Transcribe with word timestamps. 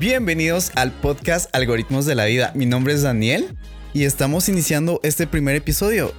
Bienvenidos 0.00 0.72
al 0.76 0.92
podcast 0.92 1.54
Algoritmos 1.54 2.06
de 2.06 2.14
la 2.14 2.24
Vida. 2.24 2.52
Mi 2.54 2.64
nombre 2.64 2.94
es 2.94 3.02
Daniel 3.02 3.54
y 3.92 4.04
estamos 4.04 4.48
iniciando 4.48 4.98
este 5.02 5.26
primer 5.26 5.56
episodio 5.56 6.14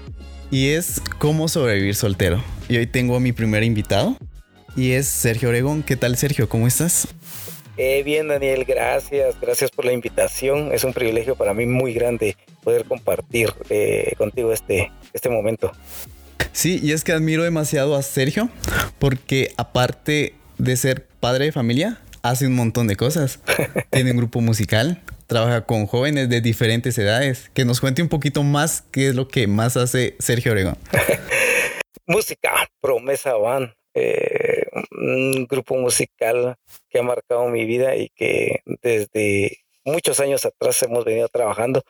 y 0.51 0.69
es 0.69 1.01
cómo 1.17 1.47
sobrevivir 1.47 1.95
soltero. 1.95 2.43
Y 2.69 2.77
hoy 2.77 2.85
tengo 2.85 3.15
a 3.15 3.19
mi 3.19 3.31
primer 3.31 3.63
invitado 3.63 4.17
y 4.75 4.91
es 4.91 5.07
Sergio 5.07 5.49
Oregón. 5.49 5.81
¿Qué 5.81 5.95
tal 5.95 6.15
Sergio? 6.15 6.47
¿Cómo 6.47 6.67
estás? 6.67 7.07
Eh, 7.75 8.03
bien 8.03 8.27
Daniel, 8.27 8.65
gracias, 8.65 9.41
gracias 9.41 9.71
por 9.71 9.85
la 9.85 9.93
invitación. 9.93 10.71
Es 10.71 10.83
un 10.83 10.93
privilegio 10.93 11.35
para 11.35 11.55
mí 11.55 11.65
muy 11.65 11.91
grande 11.95 12.37
poder 12.63 12.85
compartir 12.85 13.51
eh, 13.71 14.13
contigo 14.15 14.53
este, 14.53 14.91
este 15.11 15.29
momento. 15.29 15.71
Sí, 16.51 16.79
y 16.83 16.91
es 16.91 17.03
que 17.03 17.13
admiro 17.13 17.41
demasiado 17.41 17.95
a 17.95 18.03
Sergio 18.03 18.47
porque 18.99 19.55
aparte 19.57 20.35
de 20.59 20.77
ser 20.77 21.07
padre 21.19 21.45
de 21.45 21.51
familia, 21.51 21.99
hace 22.21 22.47
un 22.47 22.55
montón 22.55 22.87
de 22.87 22.95
cosas. 22.95 23.39
Tiene 23.91 24.11
un 24.11 24.17
grupo 24.17 24.41
musical, 24.41 25.01
trabaja 25.27 25.65
con 25.65 25.87
jóvenes 25.87 26.29
de 26.29 26.41
diferentes 26.41 26.97
edades. 26.97 27.49
Que 27.53 27.65
nos 27.65 27.81
cuente 27.81 28.01
un 28.01 28.09
poquito 28.09 28.43
más 28.43 28.83
qué 28.91 29.07
es 29.07 29.15
lo 29.15 29.27
que 29.27 29.47
más 29.47 29.77
hace 29.77 30.15
Sergio 30.19 30.51
Oregón. 30.51 30.77
Música, 32.05 32.67
Promesa 32.81 33.35
Van. 33.35 33.73
Eh, 33.93 34.67
un 34.91 35.45
grupo 35.49 35.75
musical 35.75 36.55
que 36.89 36.99
ha 36.99 37.03
marcado 37.03 37.49
mi 37.49 37.65
vida 37.65 37.97
y 37.97 38.09
que 38.15 38.61
desde 38.81 39.57
muchos 39.83 40.19
años 40.19 40.45
atrás 40.45 40.81
hemos 40.83 41.03
venido 41.03 41.27
trabajando 41.27 41.83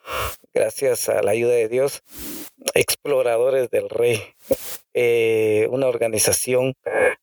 gracias 0.53 1.09
a 1.09 1.21
la 1.21 1.31
ayuda 1.31 1.53
de 1.53 1.69
Dios. 1.69 2.01
Exploradores 2.73 3.69
del 3.69 3.89
Rey, 3.89 4.21
eh, 4.93 5.67
una 5.71 5.87
organización 5.87 6.73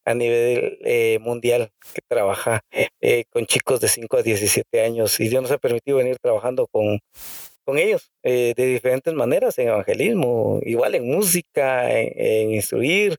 a 0.04 0.14
nivel 0.14 0.78
eh, 0.84 1.18
mundial 1.20 1.70
que 1.94 2.00
trabaja 2.08 2.60
eh, 3.00 3.24
con 3.30 3.46
chicos 3.46 3.80
de 3.80 3.88
5 3.88 4.16
a 4.16 4.22
17 4.22 4.80
años 4.80 5.20
y 5.20 5.28
Dios 5.28 5.42
nos 5.42 5.52
ha 5.52 5.58
permitido 5.58 5.98
venir 5.98 6.18
trabajando 6.18 6.66
con, 6.66 6.98
con 7.64 7.78
ellos 7.78 8.10
de 8.22 8.54
diferentes 8.56 9.14
maneras, 9.14 9.58
en 9.58 9.68
evangelismo, 9.68 10.60
igual 10.62 10.94
en 10.94 11.06
música, 11.06 11.90
en 11.92 12.52
instruir, 12.52 13.16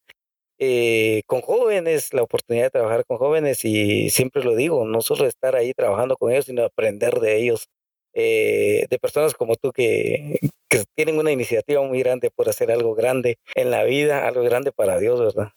con 1.26 1.42
jóvenes, 1.42 2.14
la 2.14 2.24
oportunidad 2.24 2.66
de 2.66 2.72
trabajar 2.72 3.06
con 3.06 3.18
jóvenes 3.18 3.64
y 3.64 4.10
siempre 4.10 4.44
lo 4.44 4.56
digo, 4.56 4.86
no 4.86 5.02
solo 5.02 5.26
estar 5.26 5.56
ahí 5.56 5.74
trabajando 5.74 6.18
con 6.18 6.32
ellos, 6.32 6.46
sino 6.46 6.64
aprender 6.64 7.20
de 7.20 7.38
ellos, 7.38 7.70
eh, 8.14 8.86
de 8.90 9.00
personas 9.00 9.34
como 9.34 9.56
tú 9.56 9.72
que, 9.72 10.40
que 10.68 10.84
tienen 10.96 11.18
una 11.18 11.32
iniciativa 11.32 11.82
muy 11.84 12.00
grande 12.00 12.32
por 12.32 12.50
hacer 12.50 12.72
algo 12.72 12.96
grande 12.96 13.38
en 13.56 13.72
la 13.72 13.84
vida, 13.84 14.28
algo 14.28 14.44
grande 14.44 14.72
para 14.72 15.00
Dios, 15.00 15.20
¿verdad? 15.20 15.52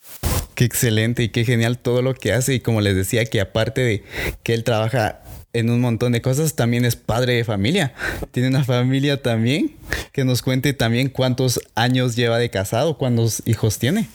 Qué 0.55 0.65
excelente 0.65 1.23
y 1.23 1.29
qué 1.31 1.45
genial 1.45 1.79
todo 1.79 2.03
lo 2.03 2.15
que 2.15 2.33
hace 2.33 2.55
y 2.55 2.61
como 2.61 2.81
les 2.81 2.95
decía 2.95 3.25
que 3.25 3.41
aparte 3.41 3.81
de 3.81 4.03
que 4.43 4.55
él 4.55 4.65
trabaja 4.65 5.23
en 5.53 5.71
un 5.71 5.81
montón 5.81 6.13
de 6.13 6.23
cosas, 6.23 6.57
también 6.57 6.85
es 6.85 6.97
padre 6.97 7.35
de 7.35 7.45
familia. 7.45 7.95
Tiene 8.31 8.49
una 8.49 8.65
familia 8.65 9.21
también. 9.21 9.77
Que 10.13 10.25
nos 10.25 10.43
cuente 10.43 10.73
también 10.73 11.09
cuántos 11.09 11.61
años 11.75 12.17
lleva 12.17 12.39
de 12.39 12.51
casado, 12.51 12.99
cuántos 12.99 13.43
hijos 13.47 13.79
tiene. 13.79 14.09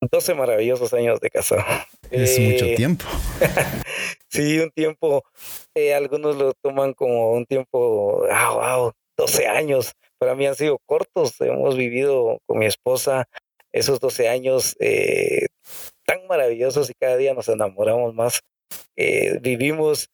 12 0.00 0.34
maravillosos 0.34 0.92
años 0.94 1.20
de 1.20 1.30
casado. 1.30 1.64
Es 2.10 2.38
mucho 2.38 2.64
eh, 2.64 2.74
tiempo. 2.76 3.04
sí, 4.28 4.58
un 4.58 4.70
tiempo, 4.70 5.24
eh, 5.74 5.94
algunos 5.94 6.36
lo 6.36 6.54
toman 6.54 6.94
como 6.94 7.32
un 7.32 7.44
tiempo, 7.46 8.24
ah, 8.30 8.78
wow, 8.78 8.92
12 9.16 9.46
años. 9.46 9.92
Para 10.18 10.34
mí 10.34 10.46
han 10.46 10.54
sido 10.54 10.78
cortos. 10.86 11.40
Hemos 11.40 11.76
vivido 11.76 12.38
con 12.46 12.58
mi 12.58 12.66
esposa 12.66 13.28
esos 13.72 14.00
12 14.00 14.28
años 14.28 14.76
eh, 14.80 15.46
tan 16.06 16.26
maravillosos 16.26 16.90
y 16.90 16.94
cada 16.94 17.16
día 17.16 17.34
nos 17.34 17.48
enamoramos 17.48 18.14
más. 18.14 18.40
Vivimos 19.40 20.10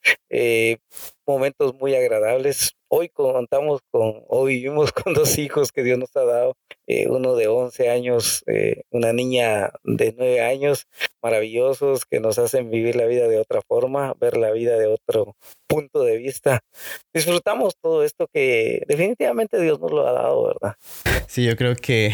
momentos 1.27 1.75
muy 1.75 1.95
agradables. 1.95 2.75
Hoy 2.89 3.09
contamos 3.09 3.81
con, 3.91 4.22
hoy 4.28 4.56
vivimos 4.56 4.93
con 4.93 5.15
dos 5.15 5.39
hijos 5.39 5.72
que 5.72 5.83
Dios 5.83 5.99
nos 5.99 6.15
ha 6.17 6.25
dado, 6.25 6.56
eh, 6.87 7.09
uno 7.09 7.34
de 7.34 7.49
11 7.49 7.91
años, 7.91 8.43
eh, 8.47 8.83
una 8.91 9.12
niña 9.12 9.73
de 9.84 10.15
9 10.17 10.41
años, 10.43 10.87
maravillosos 11.23 12.05
que 12.05 12.21
nos 12.21 12.39
hacen 12.39 12.71
vivir 12.71 12.97
la 12.97 13.06
vida 13.06 13.27
de 13.27 13.39
otra 13.39 13.62
forma, 13.62 14.15
ver 14.21 14.37
la 14.37 14.50
vida 14.53 14.78
de 14.78 14.87
otro 14.87 15.37
punto 15.67 16.05
de 16.05 16.19
vista. 16.19 16.61
Disfrutamos 17.12 17.75
todo 17.81 18.05
esto 18.05 18.28
que 18.33 18.83
definitivamente 18.87 19.61
Dios 19.61 19.81
nos 19.81 19.91
lo 19.91 20.06
ha 20.06 20.12
dado, 20.12 20.47
¿verdad? 20.47 20.77
Sí, 21.27 21.44
yo 21.44 21.56
creo 21.56 21.75
que 21.75 22.12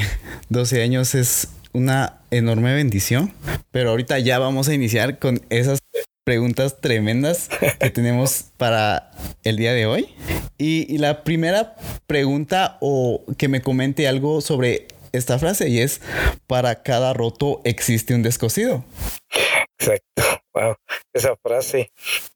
12 0.48 0.82
años 0.82 1.14
es 1.14 1.48
una 1.72 2.20
enorme 2.30 2.74
bendición, 2.74 3.32
pero 3.70 3.90
ahorita 3.90 4.18
ya 4.18 4.38
vamos 4.38 4.68
a 4.68 4.74
iniciar 4.74 5.18
con 5.18 5.40
esas 5.50 5.80
preguntas 6.24 6.80
tremendas 6.80 7.48
que 7.80 7.90
tenemos 7.90 8.44
para 8.56 9.10
el 9.42 9.56
día 9.56 9.72
de 9.72 9.86
hoy. 9.86 10.14
Y, 10.58 10.98
la 10.98 11.24
primera 11.24 11.76
pregunta 12.06 12.76
o 12.80 13.24
que 13.38 13.48
me 13.48 13.62
comente 13.62 14.06
algo 14.06 14.40
sobre 14.40 14.88
esta 15.12 15.38
frase 15.38 15.68
y 15.68 15.80
es, 15.80 16.02
para 16.46 16.82
cada 16.82 17.14
roto 17.14 17.62
existe 17.64 18.14
un 18.14 18.22
descosido. 18.22 18.84
Exacto, 19.78 20.22
wow, 20.52 20.76
esa 21.14 21.36
frase, 21.42 21.90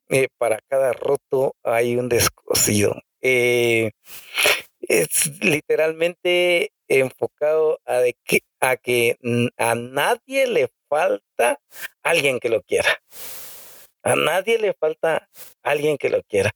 eh, 0.09 0.27
para 0.39 0.59
cada 0.67 0.93
roto 0.93 1.55
hay 1.63 1.95
un 1.95 2.09
descosido. 2.09 2.99
Eh, 3.21 3.91
es 4.81 5.31
literalmente 5.41 6.71
enfocado 6.87 7.79
a, 7.85 7.99
de 7.99 8.15
que, 8.23 8.41
a 8.59 8.77
que 8.77 9.17
a 9.57 9.75
nadie 9.75 10.47
le 10.47 10.69
falta 10.89 11.59
alguien 12.03 12.39
que 12.39 12.49
lo 12.49 12.61
quiera. 12.63 12.89
A 14.05 14.15
nadie 14.15 14.59
le 14.59 14.73
falta 14.73 15.27
alguien 15.63 15.97
que 15.97 16.09
lo 16.09 16.21
quiera. 16.23 16.51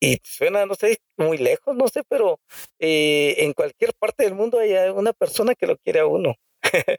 Y 0.00 0.18
suena, 0.24 0.66
no 0.66 0.74
sé, 0.74 0.98
muy 1.16 1.38
lejos, 1.38 1.74
no 1.76 1.86
sé, 1.88 2.02
pero 2.08 2.40
eh, 2.80 3.36
en 3.38 3.52
cualquier 3.52 3.94
parte 3.94 4.24
del 4.24 4.34
mundo 4.34 4.58
hay 4.58 4.72
una 4.90 5.12
persona 5.12 5.54
que 5.54 5.68
lo 5.68 5.76
quiere 5.78 6.00
a 6.00 6.06
uno. 6.06 6.34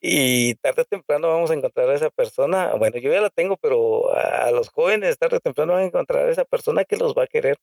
y 0.00 0.54
tarde 0.56 0.82
o 0.82 0.84
temprano 0.84 1.28
vamos 1.28 1.50
a 1.50 1.54
encontrar 1.54 1.90
a 1.90 1.94
esa 1.94 2.10
persona. 2.10 2.74
Bueno, 2.74 2.98
yo 2.98 3.12
ya 3.12 3.20
la 3.20 3.30
tengo, 3.30 3.56
pero 3.56 4.14
a, 4.14 4.52
los 4.52 4.68
jóvenes 4.68 5.18
tarde 5.18 5.38
o 5.38 5.40
temprano 5.40 5.72
van 5.72 5.82
a 5.82 5.86
encontrar 5.86 6.28
a 6.28 6.30
esa 6.30 6.44
persona 6.44 6.84
que 6.84 6.96
los 6.96 7.12
va 7.12 7.24
a 7.24 7.26
querer, 7.26 7.58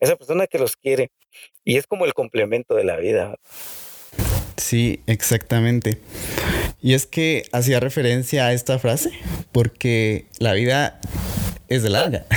esa 0.00 0.16
persona 0.16 0.48
que 0.48 0.58
los 0.58 0.76
quiere. 0.76 1.10
Y 1.64 1.76
es 1.76 1.86
como 1.86 2.04
el 2.04 2.14
complemento 2.14 2.74
de 2.74 2.84
la 2.84 2.96
vida. 2.96 3.36
Sí, 4.56 5.02
exactamente. 5.06 5.98
Y 6.82 6.94
es 6.94 7.06
que 7.06 7.44
hacía 7.52 7.80
referencia 7.80 8.46
a 8.46 8.52
esta 8.52 8.78
frase 8.78 9.10
porque 9.52 10.26
la 10.38 10.54
vida 10.54 11.00
es 11.68 11.82
larga. 11.84 12.26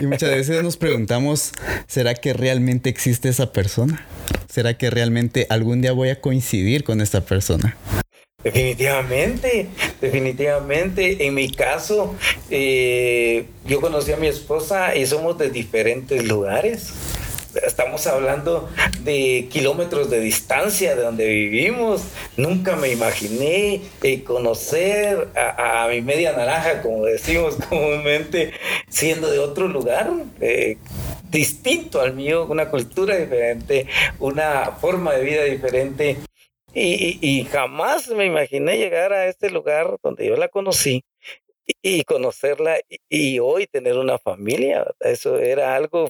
Y 0.00 0.06
muchas 0.06 0.30
veces 0.30 0.62
nos 0.62 0.76
preguntamos, 0.76 1.50
¿será 1.88 2.14
que 2.14 2.32
realmente 2.32 2.88
existe 2.88 3.28
esa 3.28 3.52
persona? 3.52 4.06
¿Será 4.48 4.78
que 4.78 4.88
realmente 4.88 5.48
algún 5.50 5.82
día 5.82 5.90
voy 5.90 6.10
a 6.10 6.20
coincidir 6.20 6.84
con 6.84 7.00
esta 7.00 7.22
persona? 7.22 7.76
Definitivamente, 8.44 9.66
definitivamente. 10.00 11.26
En 11.26 11.34
mi 11.34 11.50
caso, 11.50 12.14
eh, 12.50 13.46
yo 13.66 13.80
conocí 13.80 14.12
a 14.12 14.16
mi 14.16 14.28
esposa 14.28 14.94
y 14.94 15.06
somos 15.06 15.38
de 15.38 15.50
diferentes 15.50 16.24
lugares 16.24 16.92
estamos 17.64 18.06
hablando 18.06 18.68
de 19.00 19.48
kilómetros 19.50 20.10
de 20.10 20.20
distancia 20.20 20.96
de 20.96 21.02
donde 21.02 21.26
vivimos. 21.26 22.02
Nunca 22.36 22.76
me 22.76 22.90
imaginé 22.90 23.82
eh, 24.02 24.24
conocer 24.24 25.28
a, 25.36 25.86
mi 25.88 26.00
media 26.00 26.32
naranja, 26.32 26.82
como 26.82 27.04
decimos 27.04 27.56
comúnmente, 27.68 28.52
siendo 28.88 29.30
de 29.30 29.38
otro 29.38 29.68
lugar. 29.68 30.10
Eh, 30.40 30.78
distinto 31.30 32.00
al 32.00 32.14
mío, 32.14 32.46
una 32.48 32.70
cultura 32.70 33.16
diferente, 33.16 33.88
una 34.20 34.66
forma 34.80 35.14
de 35.14 35.24
vida 35.24 35.42
diferente. 35.44 36.16
Y, 36.76 37.46
jamás 37.52 38.08
me 38.08 38.24
imaginé 38.24 38.78
llegar 38.78 39.12
a 39.12 39.26
este 39.26 39.48
lugar 39.48 39.96
donde 40.02 40.26
yo 40.26 40.36
la 40.36 40.48
conocí 40.48 41.04
y, 41.82 42.02
conocerla 42.04 42.78
y, 43.08 43.38
hoy 43.38 43.66
tener 43.66 43.96
una 43.96 44.18
familia. 44.18 44.86
Eso 45.00 45.38
era 45.38 45.76
algo 45.76 46.08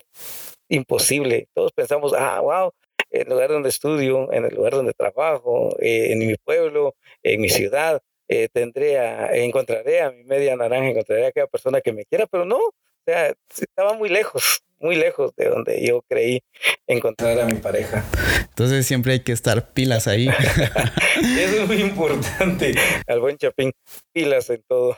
imposible. 0.68 1.48
Todos 1.54 1.72
pensamos, 1.72 2.12
ah, 2.16 2.40
wow, 2.40 2.72
en 3.10 3.22
el 3.22 3.28
lugar 3.28 3.50
donde 3.50 3.68
estudio, 3.68 4.32
en 4.32 4.44
el 4.44 4.54
lugar 4.54 4.72
donde 4.72 4.92
trabajo, 4.92 5.76
eh, 5.80 6.12
en 6.12 6.18
mi 6.18 6.34
pueblo, 6.36 6.96
en 7.22 7.40
mi 7.40 7.48
ciudad, 7.48 8.02
eh, 8.28 8.48
tendré 8.52 8.98
a, 8.98 9.34
encontraré 9.36 10.00
a 10.00 10.10
mi 10.10 10.24
media 10.24 10.56
naranja, 10.56 10.88
encontraré 10.88 11.26
a 11.26 11.28
aquella 11.28 11.46
persona 11.46 11.80
que 11.80 11.92
me 11.92 12.04
quiera, 12.06 12.26
pero 12.26 12.44
no, 12.44 12.56
o 12.56 12.72
sea, 13.06 13.34
estaba 13.56 13.92
muy 13.92 14.08
lejos, 14.08 14.62
muy 14.80 14.96
lejos 14.96 15.32
de 15.36 15.46
donde 15.46 15.86
yo 15.86 16.02
creí 16.08 16.42
encontrar 16.86 17.38
a 17.38 17.44
mi 17.44 17.54
pareja. 17.54 18.04
Entonces 18.48 18.86
siempre 18.86 19.12
hay 19.12 19.20
que 19.20 19.32
estar 19.32 19.72
pilas 19.72 20.08
ahí. 20.08 20.28
Eso 21.38 21.62
es 21.62 21.66
muy 21.68 21.82
importante, 21.82 22.74
al 23.06 23.20
buen 23.20 23.36
Chapín, 23.36 23.72
pilas 24.12 24.50
en 24.50 24.62
todo. 24.66 24.96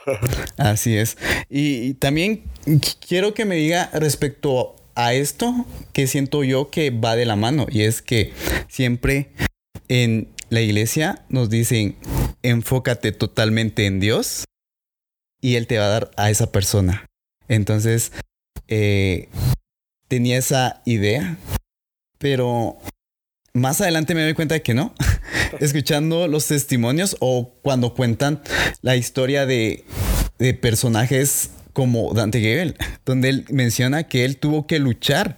Así 0.57 0.97
es. 0.97 1.19
y 1.51 1.95
también 1.95 2.45
quiero 3.07 3.35
que 3.35 3.45
me 3.45 3.57
diga 3.57 3.91
respecto 3.93 4.77
a 4.97 5.15
esto 5.15 5.67
que 5.93 6.07
siento 6.07 6.43
yo 6.43 6.71
que 6.71 6.91
va 6.91 7.15
de 7.15 7.27
la 7.27 7.37
mano 7.37 7.67
y 7.71 7.83
es 7.83 8.03
que 8.03 8.33
siempre 8.69 9.31
en 9.89 10.29
la 10.49 10.61
iglesia 10.61 11.25
nos 11.29 11.51
dicen 11.51 11.97
enfócate 12.43 13.13
totalmente 13.13 13.87
en 13.87 14.01
Dios 14.01 14.45
y 15.41 15.57
Él 15.57 15.67
te 15.67 15.79
va 15.79 15.87
a 15.87 15.91
dar 15.91 16.11
a 16.17 16.31
esa 16.31 16.51
persona. 16.51 17.07
Entonces, 17.49 18.13
eh, 18.69 19.29
tenía 20.09 20.39
esa 20.39 20.83
idea, 20.85 21.39
pero 22.19 22.79
más 23.53 23.81
adelante 23.81 24.15
me 24.15 24.23
doy 24.23 24.35
cuenta 24.35 24.55
de 24.55 24.63
que 24.63 24.75
no. 24.75 24.95
Escuchando 25.61 26.27
los 26.27 26.47
testimonios 26.47 27.17
o 27.21 27.55
cuando 27.63 27.95
cuentan 27.95 28.43
la 28.83 28.97
historia 28.97 29.47
de, 29.47 29.85
de 30.39 30.55
personajes 30.55 31.51
como 31.77 32.15
Dante 32.15 32.41
Gebel, 32.41 32.75
donde 33.05 33.29
él 33.29 33.45
menciona 33.51 34.05
que 34.05 34.25
él 34.25 34.39
tuvo 34.39 34.67
que 34.67 34.79
luchar 34.79 35.37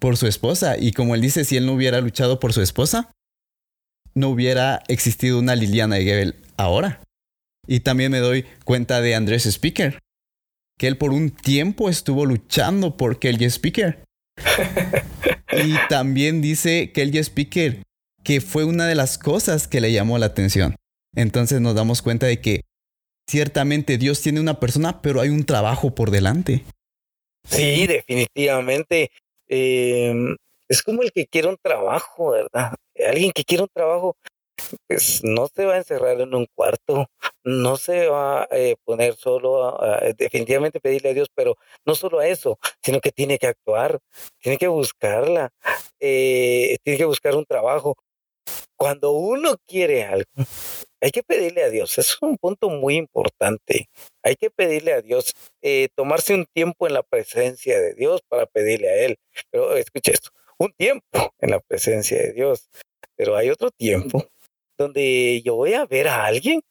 por 0.00 0.16
su 0.16 0.26
esposa 0.26 0.76
y 0.76 0.90
como 0.90 1.14
él 1.14 1.20
dice, 1.20 1.44
si 1.44 1.56
él 1.56 1.64
no 1.64 1.74
hubiera 1.74 2.00
luchado 2.00 2.40
por 2.40 2.52
su 2.52 2.60
esposa, 2.60 3.12
no 4.14 4.30
hubiera 4.30 4.82
existido 4.88 5.38
una 5.38 5.54
Liliana 5.54 5.94
de 5.94 6.02
Gebel 6.02 6.34
ahora. 6.56 7.04
Y 7.68 7.80
también 7.80 8.10
me 8.10 8.18
doy 8.18 8.46
cuenta 8.64 9.00
de 9.00 9.14
Andrés 9.14 9.46
Speaker, 9.46 10.00
que 10.76 10.88
él 10.88 10.98
por 10.98 11.12
un 11.12 11.30
tiempo 11.30 11.88
estuvo 11.88 12.26
luchando 12.26 12.96
por 12.96 13.20
Kelly 13.20 13.44
Speaker. 13.44 14.02
y 15.52 15.76
también 15.88 16.42
dice 16.42 16.90
Kelly 16.90 17.18
Speaker 17.18 17.84
que 18.24 18.40
fue 18.40 18.64
una 18.64 18.88
de 18.88 18.96
las 18.96 19.18
cosas 19.18 19.68
que 19.68 19.80
le 19.80 19.92
llamó 19.92 20.18
la 20.18 20.26
atención. 20.26 20.74
Entonces 21.14 21.60
nos 21.60 21.76
damos 21.76 22.02
cuenta 22.02 22.26
de 22.26 22.40
que 22.40 22.62
ciertamente 23.28 23.98
Dios 23.98 24.20
tiene 24.20 24.40
una 24.40 24.58
persona, 24.58 25.00
pero 25.00 25.20
hay 25.20 25.28
un 25.28 25.44
trabajo 25.44 25.94
por 25.94 26.10
delante. 26.10 26.64
Sí, 27.44 27.86
definitivamente. 27.86 29.10
Em, 29.46 30.36
es 30.68 30.82
como 30.82 31.02
el 31.02 31.12
que 31.12 31.26
quiere 31.26 31.48
un 31.48 31.56
trabajo, 31.62 32.32
¿verdad? 32.32 32.74
Alguien 33.06 33.32
que 33.32 33.44
quiere 33.44 33.62
un 33.62 33.70
trabajo 33.72 34.16
pues 34.86 35.22
no 35.22 35.48
se 35.48 35.64
va 35.64 35.74
a 35.74 35.78
encerrar 35.78 36.20
en 36.20 36.34
un 36.34 36.46
cuarto, 36.54 37.06
no 37.44 37.76
se 37.76 38.08
va 38.08 38.42
a 38.42 38.48
eh, 38.50 38.76
poner 38.84 39.14
solo, 39.14 39.82
a, 39.82 40.00
definitivamente 40.16 40.80
pedirle 40.80 41.10
a 41.10 41.14
Dios, 41.14 41.28
pero 41.34 41.56
no 41.86 41.94
solo 41.94 42.18
a 42.18 42.26
eso, 42.26 42.58
sino 42.82 43.00
que 43.00 43.12
tiene 43.12 43.38
que 43.38 43.46
actuar, 43.46 44.00
tiene 44.40 44.58
que 44.58 44.68
buscarla, 44.68 45.50
eh, 46.00 46.78
tiene 46.82 46.98
que 46.98 47.04
buscar 47.04 47.36
un 47.36 47.44
trabajo. 47.44 47.96
Cuando 48.76 49.12
uno 49.12 49.56
quiere 49.66 50.04
algo, 50.04 50.30
hay 51.00 51.10
que 51.10 51.22
pedirle 51.22 51.62
a 51.62 51.70
Dios, 51.70 51.98
es 51.98 52.16
un 52.20 52.36
punto 52.36 52.70
muy 52.70 52.96
importante. 52.96 53.88
Hay 54.22 54.36
que 54.36 54.50
pedirle 54.50 54.92
a 54.92 55.02
Dios, 55.02 55.34
eh, 55.62 55.88
tomarse 55.94 56.34
un 56.34 56.46
tiempo 56.52 56.86
en 56.86 56.94
la 56.94 57.02
presencia 57.02 57.80
de 57.80 57.94
Dios 57.94 58.20
para 58.28 58.46
pedirle 58.46 58.88
a 58.88 58.96
Él. 58.96 59.16
Pero 59.50 59.76
escuche 59.76 60.12
esto, 60.12 60.30
un 60.58 60.72
tiempo 60.72 61.34
en 61.38 61.50
la 61.50 61.60
presencia 61.60 62.18
de 62.18 62.32
Dios, 62.32 62.68
pero 63.16 63.36
hay 63.36 63.50
otro 63.50 63.70
tiempo 63.70 64.26
donde 64.76 65.42
yo 65.44 65.56
voy 65.56 65.74
a 65.74 65.86
ver 65.86 66.08
a 66.08 66.24
alguien, 66.24 66.62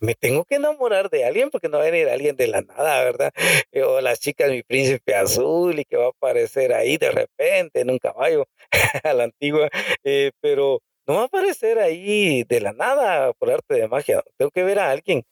me 0.00 0.14
tengo 0.14 0.44
que 0.44 0.56
enamorar 0.56 1.10
de 1.10 1.24
alguien 1.24 1.50
porque 1.50 1.68
no 1.68 1.78
va 1.78 1.84
a 1.84 1.90
venir 1.90 2.08
alguien 2.08 2.36
de 2.36 2.46
la 2.46 2.62
nada, 2.62 3.02
¿verdad? 3.04 3.32
Eh, 3.72 3.82
o 3.82 4.00
las 4.00 4.20
chicas, 4.20 4.50
mi 4.50 4.62
príncipe 4.62 5.14
azul 5.14 5.78
y 5.78 5.84
que 5.84 5.96
va 5.96 6.06
a 6.06 6.08
aparecer 6.08 6.72
ahí 6.72 6.96
de 6.98 7.10
repente 7.10 7.80
en 7.80 7.90
un 7.90 7.98
caballo 7.98 8.46
a 9.04 9.12
la 9.14 9.24
antigua, 9.24 9.68
eh, 10.04 10.30
pero 10.40 10.80
no 11.06 11.14
va 11.14 11.22
a 11.22 11.24
aparecer 11.24 11.78
ahí 11.78 12.44
de 12.44 12.60
la 12.60 12.72
nada 12.72 13.32
por 13.34 13.50
arte 13.50 13.74
de 13.74 13.88
magia. 13.88 14.22
Tengo 14.36 14.50
que 14.50 14.64
ver 14.64 14.78
a 14.78 14.90
alguien 14.90 15.24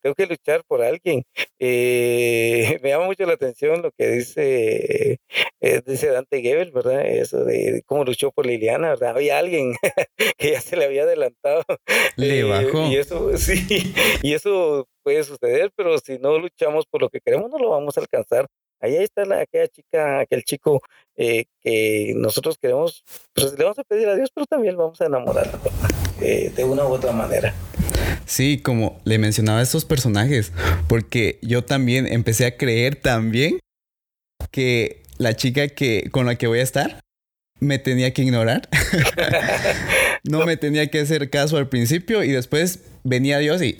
tengo 0.00 0.14
que 0.14 0.26
luchar 0.26 0.64
por 0.66 0.82
alguien. 0.82 1.24
Eh, 1.58 2.78
me 2.82 2.90
llama 2.90 3.06
mucho 3.06 3.26
la 3.26 3.34
atención 3.34 3.82
lo 3.82 3.90
que 3.92 4.08
dice, 4.08 5.20
eh, 5.60 5.82
dice 5.84 6.08
Dante 6.08 6.40
Gebel, 6.40 6.72
¿verdad? 6.72 7.06
Eso 7.06 7.44
de 7.44 7.82
cómo 7.86 8.04
luchó 8.04 8.30
por 8.30 8.46
Liliana, 8.46 8.90
¿verdad? 8.90 9.10
Había 9.10 9.38
alguien 9.38 9.74
que 10.38 10.52
ya 10.52 10.60
se 10.60 10.76
le 10.76 10.84
había 10.84 11.02
adelantado. 11.02 11.64
Le 12.16 12.40
eh, 12.40 12.44
bajó. 12.44 12.86
Y 12.88 12.96
eso, 12.96 13.30
sí, 13.36 13.92
y 14.22 14.32
eso 14.34 14.88
puede 15.02 15.24
suceder, 15.24 15.72
pero 15.74 15.98
si 15.98 16.18
no 16.18 16.38
luchamos 16.38 16.86
por 16.86 17.02
lo 17.02 17.08
que 17.08 17.20
queremos, 17.20 17.50
no 17.50 17.58
lo 17.58 17.70
vamos 17.70 17.96
a 17.96 18.00
alcanzar. 18.00 18.46
Ahí 18.80 18.96
está 18.96 19.24
la, 19.24 19.40
aquella 19.40 19.68
chica, 19.68 20.20
aquel 20.20 20.44
chico 20.44 20.80
que 21.16 22.12
nosotros 22.14 22.56
queremos, 22.58 23.04
pues 23.34 23.58
le 23.58 23.64
vamos 23.64 23.78
a 23.78 23.84
pedir 23.84 24.08
a 24.08 24.14
Dios, 24.14 24.30
pero 24.32 24.46
también 24.46 24.76
vamos 24.76 25.00
a 25.00 25.06
enamorar 25.06 25.50
de 26.20 26.64
una 26.64 26.84
u 26.84 26.92
otra 26.92 27.12
manera. 27.12 27.54
Sí, 28.28 28.58
como 28.58 29.00
le 29.04 29.18
mencionaba 29.18 29.60
a 29.60 29.62
estos 29.62 29.84
personajes, 29.84 30.52
porque 30.86 31.38
yo 31.42 31.64
también 31.64 32.06
empecé 32.06 32.46
a 32.46 32.56
creer 32.56 32.94
también 32.94 33.58
que 34.50 35.02
la 35.16 35.34
chica 35.34 35.68
que 35.68 36.08
con 36.10 36.26
la 36.26 36.36
que 36.36 36.46
voy 36.46 36.60
a 36.60 36.62
estar 36.62 37.00
me 37.60 37.78
tenía 37.78 38.12
que 38.12 38.22
ignorar. 38.22 38.68
no 40.24 40.44
me 40.44 40.56
tenía 40.56 40.88
que 40.88 41.00
hacer 41.00 41.30
caso 41.30 41.56
al 41.56 41.68
principio 41.68 42.22
y 42.22 42.30
después 42.30 42.80
venía 43.02 43.38
Dios 43.38 43.62
y 43.62 43.76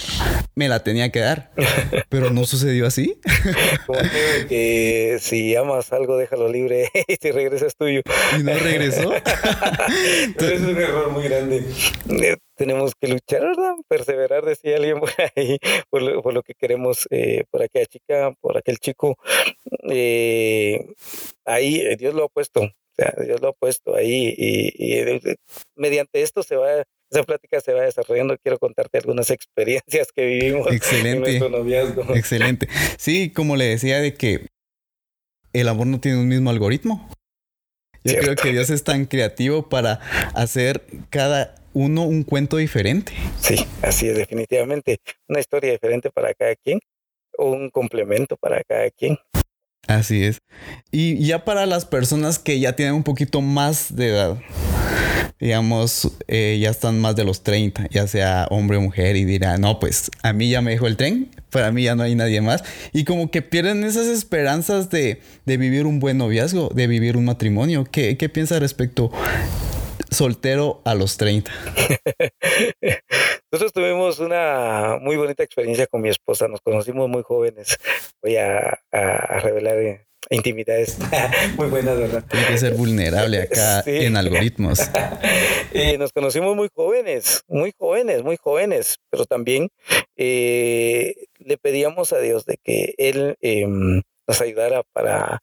me 0.58 0.68
la 0.68 0.82
tenía 0.82 1.10
que 1.12 1.20
dar. 1.20 1.52
Pero 2.08 2.30
no 2.30 2.44
sucedió 2.44 2.86
así. 2.86 3.20
Como 3.86 4.00
que 4.48 5.18
si 5.20 5.54
amas 5.54 5.92
algo, 5.92 6.16
déjalo 6.16 6.48
libre 6.48 6.90
y 7.06 7.14
si 7.14 7.30
regresas 7.30 7.76
tuyo. 7.76 8.02
Y 8.36 8.42
no 8.42 8.54
regresó. 8.54 9.14
es 9.14 10.60
un 10.60 10.76
error 10.76 11.12
muy 11.12 11.22
grande. 11.22 11.64
Eh, 12.10 12.36
tenemos 12.56 12.92
que 13.00 13.06
luchar, 13.06 13.42
¿verdad? 13.42 13.74
Perseverar, 13.86 14.44
decía 14.44 14.76
alguien 14.76 14.98
por 14.98 15.10
ahí, 15.36 15.58
por 15.90 16.02
lo, 16.02 16.42
que 16.42 16.54
queremos, 16.54 17.06
eh, 17.10 17.44
por 17.50 17.62
aquella 17.62 17.86
chica, 17.86 18.34
por 18.40 18.58
aquel 18.58 18.78
chico. 18.78 19.16
Eh, 19.88 20.86
ahí 21.44 21.94
Dios 21.96 22.14
lo 22.14 22.24
ha 22.24 22.28
puesto. 22.28 22.62
O 22.62 22.94
sea, 22.96 23.14
Dios 23.24 23.40
lo 23.40 23.50
ha 23.50 23.52
puesto 23.52 23.94
ahí 23.94 24.34
y 24.36 25.04
mediante 25.76 26.20
esto 26.22 26.42
se 26.42 26.56
va 26.56 26.82
esa 27.10 27.22
plática 27.22 27.60
se 27.60 27.72
va 27.72 27.82
desarrollando. 27.82 28.36
Quiero 28.38 28.58
contarte 28.58 28.98
algunas 28.98 29.30
experiencias 29.30 30.08
que 30.14 30.26
vivimos 30.26 30.70
Excelente. 30.70 31.10
en 31.10 31.20
nuestro 31.20 31.48
noviazgo. 31.48 32.14
Excelente. 32.14 32.68
Sí, 32.98 33.30
como 33.30 33.56
le 33.56 33.64
decía 33.64 34.00
de 34.00 34.14
que 34.14 34.46
el 35.52 35.68
amor 35.68 35.86
no 35.86 36.00
tiene 36.00 36.18
un 36.18 36.28
mismo 36.28 36.50
algoritmo. 36.50 37.08
Yo 38.04 38.16
creo 38.18 38.36
que 38.36 38.52
Dios 38.52 38.70
es 38.70 38.84
tan 38.84 39.06
creativo 39.06 39.68
para 39.68 40.00
hacer 40.34 40.82
cada 41.10 41.54
uno 41.74 42.04
un 42.04 42.22
cuento 42.22 42.56
diferente. 42.56 43.12
Sí, 43.40 43.66
así 43.82 44.08
es, 44.08 44.16
definitivamente. 44.16 44.98
Una 45.28 45.40
historia 45.40 45.72
diferente 45.72 46.10
para 46.10 46.32
cada 46.34 46.54
quien 46.56 46.80
o 47.36 47.50
un 47.50 47.70
complemento 47.70 48.36
para 48.36 48.62
cada 48.64 48.90
quien. 48.90 49.18
Así 49.88 50.22
es. 50.22 50.38
Y 50.92 51.24
ya 51.24 51.44
para 51.44 51.64
las 51.64 51.86
personas 51.86 52.38
que 52.38 52.60
ya 52.60 52.76
tienen 52.76 52.94
un 52.94 53.02
poquito 53.02 53.40
más 53.40 53.96
de 53.96 54.10
edad, 54.10 54.38
digamos, 55.40 56.12
eh, 56.28 56.58
ya 56.60 56.68
están 56.68 57.00
más 57.00 57.16
de 57.16 57.24
los 57.24 57.42
30, 57.42 57.88
ya 57.90 58.06
sea 58.06 58.46
hombre 58.50 58.76
o 58.76 58.82
mujer, 58.82 59.16
y 59.16 59.24
dirá, 59.24 59.56
no, 59.56 59.80
pues 59.80 60.10
a 60.22 60.34
mí 60.34 60.50
ya 60.50 60.60
me 60.60 60.72
dejó 60.72 60.88
el 60.88 60.98
tren, 60.98 61.30
para 61.50 61.72
mí 61.72 61.84
ya 61.84 61.94
no 61.94 62.02
hay 62.02 62.14
nadie 62.14 62.42
más. 62.42 62.64
Y 62.92 63.04
como 63.04 63.30
que 63.30 63.40
pierden 63.40 63.82
esas 63.82 64.08
esperanzas 64.08 64.90
de, 64.90 65.22
vivir 65.46 65.86
un 65.86 66.00
buen 66.00 66.18
noviazgo, 66.18 66.70
de 66.74 66.86
vivir 66.86 67.16
un 67.16 67.24
matrimonio. 67.24 67.86
¿Qué, 67.90 68.18
qué 68.18 68.28
piensa 68.28 68.58
respecto 68.58 69.10
soltero 70.10 70.82
a 70.84 70.94
los 70.94 71.16
30? 71.16 71.50
Nosotros 73.50 73.72
tuvimos 73.72 74.18
una 74.18 74.98
muy 75.00 75.16
bonita 75.16 75.42
experiencia 75.42 75.86
con 75.86 76.02
mi 76.02 76.10
esposa, 76.10 76.48
nos 76.48 76.60
conocimos 76.60 77.08
muy 77.08 77.22
jóvenes. 77.22 77.78
Voy 78.22 78.36
a, 78.36 78.78
a 78.92 79.40
revelar 79.40 79.78
eh, 79.78 80.06
intimidades 80.30 80.98
muy 81.56 81.68
buenas, 81.68 81.98
¿verdad? 81.98 82.24
Tiene 82.30 82.46
que 82.46 82.58
ser 82.58 82.74
vulnerable 82.74 83.42
acá 83.42 83.82
en 83.86 84.16
algoritmos. 84.16 84.80
y 85.72 85.96
nos 85.96 86.12
conocimos 86.12 86.54
muy 86.56 86.68
jóvenes, 86.74 87.42
muy 87.48 87.72
jóvenes, 87.78 88.22
muy 88.22 88.36
jóvenes, 88.36 88.98
pero 89.10 89.24
también 89.24 89.70
eh, 90.16 91.14
le 91.38 91.56
pedíamos 91.56 92.12
a 92.12 92.18
Dios 92.18 92.44
de 92.44 92.58
que 92.62 92.94
Él 92.98 93.36
em, 93.40 94.02
nos 94.26 94.40
ayudara 94.40 94.82
para 94.92 95.42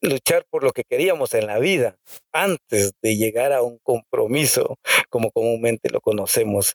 luchar 0.00 0.44
por 0.50 0.62
lo 0.62 0.72
que 0.72 0.84
queríamos 0.84 1.34
en 1.34 1.46
la 1.46 1.58
vida 1.58 1.96
antes 2.32 2.92
de 3.02 3.16
llegar 3.16 3.52
a 3.52 3.62
un 3.62 3.78
compromiso 3.82 4.76
como 5.10 5.30
comúnmente 5.30 5.90
lo 5.90 6.00
conocemos. 6.00 6.74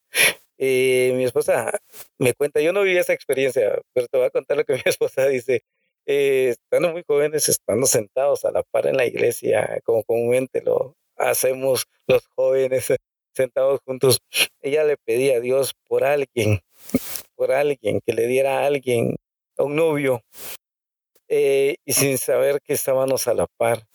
Eh, 0.57 1.13
mi 1.15 1.23
esposa 1.23 1.79
me 2.19 2.33
cuenta, 2.33 2.61
yo 2.61 2.73
no 2.73 2.83
viví 2.83 2.97
esa 2.97 3.13
experiencia, 3.13 3.79
pero 3.93 4.07
te 4.07 4.17
voy 4.17 4.27
a 4.27 4.31
contar 4.31 4.57
lo 4.57 4.63
que 4.63 4.73
mi 4.75 4.81
esposa 4.85 5.27
dice 5.27 5.63
eh, 6.05 6.49
estando 6.49 6.91
muy 6.91 7.03
jóvenes, 7.07 7.47
estando 7.49 7.85
sentados 7.85 8.45
a 8.45 8.51
la 8.51 8.63
par 8.63 8.87
en 8.87 8.97
la 8.97 9.05
iglesia, 9.05 9.79
como 9.83 10.03
comúnmente 10.03 10.61
lo 10.61 10.95
hacemos 11.15 11.85
los 12.07 12.27
jóvenes 12.35 12.93
sentados 13.33 13.79
juntos, 13.85 14.19
ella 14.61 14.83
le 14.83 14.97
pedía 14.97 15.37
a 15.37 15.39
Dios 15.39 15.73
por 15.87 16.03
alguien, 16.03 16.59
por 17.35 17.51
alguien, 17.51 18.01
que 18.05 18.13
le 18.13 18.27
diera 18.27 18.59
a 18.59 18.65
alguien, 18.65 19.15
a 19.57 19.63
un 19.63 19.75
novio, 19.75 20.21
eh, 21.31 21.77
y 21.85 21.93
sin 21.93 22.17
saber 22.19 22.59
que 22.61 22.73
estábamos 22.73 23.27
a 23.27 23.33
la 23.33 23.47
par, 23.57 23.85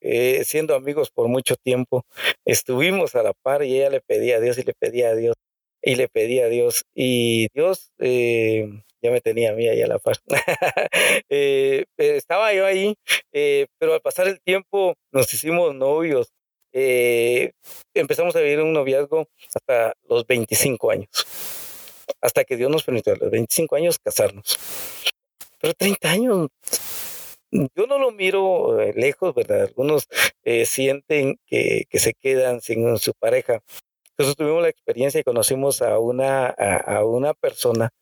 eh, 0.00 0.44
siendo 0.44 0.74
amigos 0.74 1.10
por 1.10 1.28
mucho 1.28 1.56
tiempo, 1.56 2.04
estuvimos 2.46 3.14
a 3.16 3.22
la 3.22 3.34
par 3.34 3.64
y 3.64 3.76
ella 3.76 3.90
le 3.90 4.00
pedía 4.00 4.36
a 4.36 4.40
Dios 4.40 4.58
y 4.58 4.62
le 4.62 4.74
pedía 4.74 5.10
a 5.10 5.14
Dios 5.14 5.34
y 5.82 5.96
le 5.96 6.08
pedía 6.08 6.46
a 6.46 6.48
Dios 6.48 6.84
y 6.94 7.48
Dios 7.52 7.90
eh, 7.98 8.68
ya 9.04 9.10
me 9.10 9.20
tenía 9.20 9.50
a 9.50 9.52
mí 9.52 9.68
ahí 9.68 9.82
a 9.82 9.86
la 9.86 9.98
par. 9.98 10.16
Eh, 11.28 11.84
eh, 11.98 12.16
estaba 12.16 12.52
yo 12.54 12.64
ahí, 12.66 12.94
eh, 13.32 13.66
pero 13.78 13.94
al 13.94 14.00
pasar 14.00 14.28
el 14.28 14.40
tiempo 14.40 14.94
nos 15.12 15.32
hicimos 15.32 15.74
novios. 15.74 16.32
empezamos 17.94 18.34
a 18.36 18.40
vivir 18.40 18.60
un 18.60 18.72
noviazgo 18.72 19.28
hasta 19.54 19.94
los 20.08 20.26
25 20.26 20.90
años. 20.90 21.08
Hasta 22.20 22.44
que 22.44 22.56
Dios 22.56 22.70
nos 22.70 22.84
permitió 22.84 23.12
a 23.12 23.16
los 23.16 23.30
25 23.30 23.76
años 23.76 23.98
casarnos. 23.98 24.58
Pero 25.64 25.72
30 25.72 26.10
años 26.10 26.48
yo 27.50 27.86
no 27.86 27.98
lo 27.98 28.10
miro 28.10 28.82
eh, 28.82 28.92
lejos, 28.94 29.34
¿verdad? 29.34 29.62
Algunos 29.62 30.08
eh, 30.42 30.66
sienten 30.66 31.38
que, 31.46 31.86
que, 31.88 31.98
se 31.98 32.12
quedan 32.12 32.60
sin 32.60 32.98
su 32.98 33.14
pareja. 33.14 33.62
Entonces 34.10 34.36
tuvimos 34.36 34.60
la 34.60 34.68
experiencia 34.68 35.20
y 35.20 35.24
conocimos 35.24 35.80
a 35.80 35.98
una, 35.98 36.48
a, 36.48 37.02
una 37.06 37.32
persona 37.32 37.94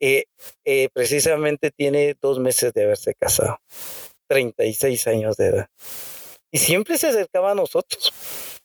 que 0.00 0.24
eh, 0.64 0.88
precisamente 0.92 1.70
tiene 1.70 2.16
dos 2.20 2.40
meses 2.40 2.72
de 2.72 2.82
haberse 2.82 3.14
casado, 3.14 3.60
36 4.26 5.06
años 5.06 5.36
de 5.36 5.46
edad. 5.46 5.68
Y 6.50 6.58
siempre 6.58 6.98
se 6.98 7.06
acercaba 7.06 7.52
a 7.52 7.54
nosotros 7.54 8.12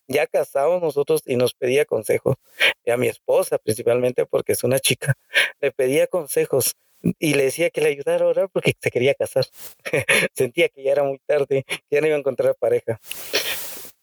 ya 0.07 0.27
casados 0.27 0.81
nosotros 0.81 1.21
y 1.25 1.35
nos 1.35 1.53
pedía 1.53 1.85
consejos. 1.85 2.35
Y 2.83 2.91
a 2.91 2.97
mi 2.97 3.07
esposa 3.07 3.57
principalmente 3.57 4.25
porque 4.25 4.53
es 4.53 4.63
una 4.63 4.79
chica, 4.79 5.13
le 5.61 5.71
pedía 5.71 6.07
consejos 6.07 6.75
y 7.19 7.33
le 7.33 7.43
decía 7.43 7.69
que 7.69 7.81
le 7.81 7.89
ayudara 7.89 8.25
a 8.25 8.29
orar 8.29 8.49
porque 8.49 8.73
se 8.79 8.91
quería 8.91 9.13
casar. 9.13 9.45
Sentía 10.33 10.69
que 10.69 10.83
ya 10.83 10.91
era 10.91 11.03
muy 11.03 11.19
tarde, 11.25 11.63
que 11.67 11.81
ya 11.91 12.01
no 12.01 12.07
iba 12.07 12.15
a 12.15 12.19
encontrar 12.19 12.55
pareja. 12.55 12.99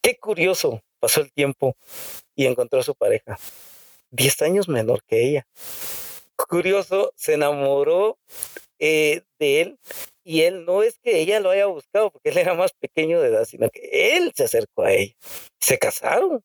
Qué 0.03 0.17
curioso, 0.17 0.83
pasó 0.99 1.21
el 1.21 1.33
tiempo 1.33 1.77
y 2.35 2.47
encontró 2.47 2.81
a 2.81 2.85
su 2.85 2.95
pareja. 2.95 3.39
Diez 4.11 4.41
años 4.43 4.69
menor 4.69 5.03
que 5.05 5.29
ella. 5.29 5.47
Curioso, 6.37 7.13
se 7.17 7.35
enamoró 7.35 8.19
eh, 8.79 9.23
de 9.39 9.61
él 9.61 9.79
y 10.25 10.43
él 10.43 10.65
no 10.65 10.83
es 10.83 10.99
que 10.99 11.21
ella 11.21 11.41
lo 11.41 11.51
haya 11.51 11.67
buscado 11.67 12.11
porque 12.11 12.31
él 12.31 12.39
era 12.39 12.55
más 12.55 12.73
pequeño 12.73 13.21
de 13.21 13.29
edad, 13.29 13.45
sino 13.45 13.69
que 13.71 14.17
él 14.17 14.33
se 14.35 14.45
acercó 14.45 14.85
a 14.85 14.93
ella. 14.93 15.15
Se 15.61 15.79
casaron 15.79 16.43